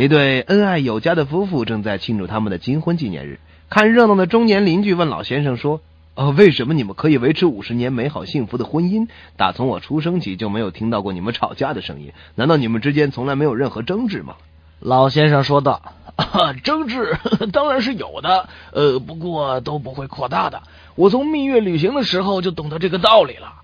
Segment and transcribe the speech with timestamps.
[0.00, 3.40] 一对恩爱有加的夫妇正在庆祝他们的金婚纪念日。
[3.68, 5.80] 看热闹的中年邻居问老先生说
[6.14, 9.08] ：“呃，为什么你们可以维持五十年美好幸福的婚姻？
[9.36, 14.36] 打从我出生起就没有听到过你们吵架的声音，难道你们之间从来没有任何争执吗？”
[14.78, 15.82] 老先生说道
[16.62, 17.18] ：“争执
[17.52, 20.62] 当然是有的，呃，不过都不会扩大的。
[20.94, 23.54] 我从蜜月旅行的时候就懂得这个道理了。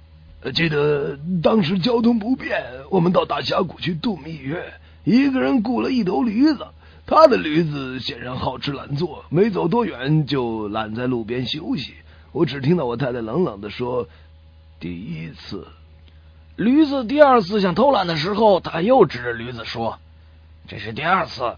[0.52, 2.60] 记得当时交通不便，
[2.90, 4.74] 我们到大峡谷去度蜜月，
[5.05, 6.66] 一个人雇了一头驴子。”
[7.07, 11.93] 他的驴子显然好吃懒做，没走多远就懒在路边休息。
[12.32, 14.09] 我只听到我太太冷冷的说
[14.81, 15.67] ：“第一次。”
[16.57, 19.98] 驴子第二次想偷懒的时候，他又指着驴子说
[20.67, 21.57] ：“这是第二次。”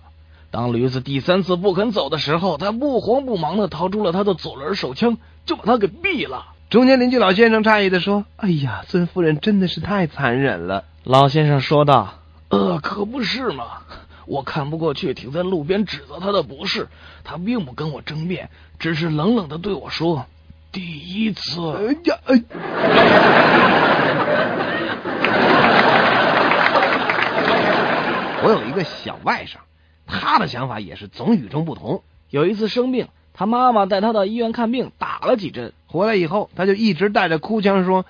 [0.50, 6.46] 当驴子第三次不肯走的时候，他不慌不忙的掏出了他的左轮手枪，就把他给毙了。
[6.70, 12.14] 中间邻居老先生诧异的说：“哎呀，孙夫人真的是太残忍了。”老先生说道
[12.48, 13.82] ：“呃，可不是嘛。”
[14.26, 16.88] 我看不过去，停在路边指责他的不是。
[17.22, 20.26] 他并不跟我争辩，只是冷冷的对我说
[20.72, 21.60] ：“第一次。”
[22.02, 22.18] 呀，
[28.42, 29.58] 我有一个小外甥，
[30.06, 32.02] 他的想法也是总与众不同。
[32.30, 38.04] 有一次生病，他妈妈带他到医院看病，打了几针，回来以后，他就一直带着哭腔说：“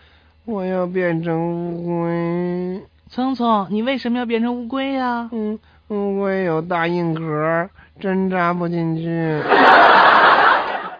[0.46, 2.80] 我要变成乌龟。”
[3.16, 5.30] 聪聪，你为什么要变成乌龟呀？
[5.32, 5.58] 嗯。
[5.88, 7.66] 乌龟有大硬壳，
[7.98, 9.04] 针扎不进去。